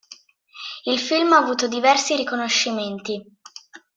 Il 0.85 0.97
film 0.97 1.31
ha 1.33 1.37
avuto 1.37 1.67
diversi 1.67 2.15
riconoscimenti. 2.15 3.23